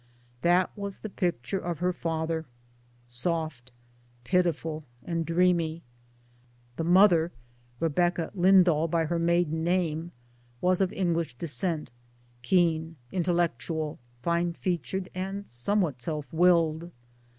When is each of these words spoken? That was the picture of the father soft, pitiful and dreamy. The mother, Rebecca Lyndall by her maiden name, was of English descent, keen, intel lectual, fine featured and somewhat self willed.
That 0.41 0.71
was 0.75 0.97
the 1.01 1.09
picture 1.11 1.59
of 1.59 1.79
the 1.79 1.93
father 1.93 2.47
soft, 3.05 3.71
pitiful 4.23 4.83
and 5.05 5.27
dreamy. 5.27 5.83
The 6.77 6.83
mother, 6.83 7.31
Rebecca 7.79 8.31
Lyndall 8.33 8.87
by 8.87 9.05
her 9.05 9.19
maiden 9.19 9.63
name, 9.63 10.09
was 10.59 10.81
of 10.81 10.91
English 10.91 11.35
descent, 11.35 11.91
keen, 12.41 12.95
intel 13.13 13.35
lectual, 13.47 13.99
fine 14.23 14.53
featured 14.53 15.11
and 15.13 15.47
somewhat 15.47 16.01
self 16.01 16.33
willed. 16.33 16.89